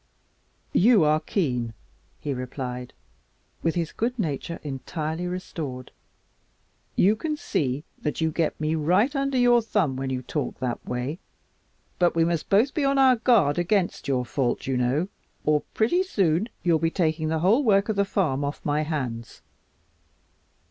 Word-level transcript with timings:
"You 0.73 1.03
are 1.03 1.19
keen," 1.19 1.75
he 2.19 2.33
replied, 2.33 2.93
with 3.61 3.75
his 3.75 3.91
good 3.91 4.17
nature 4.17 4.59
entirely 4.63 5.27
restored. 5.27 5.91
"You 6.95 7.15
can 7.15 7.37
see 7.37 7.83
that 8.01 8.19
you 8.19 8.31
get 8.31 8.59
me 8.59 8.73
right 8.73 9.15
under 9.15 9.37
your 9.37 9.61
thumb 9.61 9.97
when 9.97 10.09
you 10.09 10.23
talk 10.23 10.57
that 10.57 10.83
way. 10.87 11.19
But 11.99 12.15
we 12.15 12.25
must 12.25 12.49
both 12.49 12.73
be 12.73 12.83
on 12.83 12.97
our 12.97 13.17
guard 13.17 13.59
against 13.59 14.07
your 14.07 14.25
fault, 14.25 14.65
you 14.65 14.75
know, 14.75 15.07
or 15.45 15.61
pretty 15.75 16.01
soon 16.01 16.49
you'll 16.63 16.79
be 16.79 16.89
taking 16.89 17.27
the 17.27 17.37
whole 17.45 17.63
work 17.63 17.87
of 17.87 17.95
the 17.95 18.03
farm 18.03 18.43
off 18.43 18.65
my 18.65 18.81
hands." 18.81 19.43